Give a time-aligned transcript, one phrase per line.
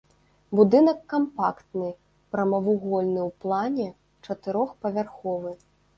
[0.59, 1.89] Будынак кампактны,
[2.35, 3.87] прамавугольны ў плане,
[4.29, 5.55] чатырохпавярховы.